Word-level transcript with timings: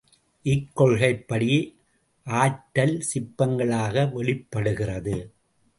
இக்கொள்கைப்படி 0.45 1.51
ஆற்றல் 2.27 2.97
சிப்பங்களாக 3.13 4.11
வெளிப்படுகிறது. 4.13 5.17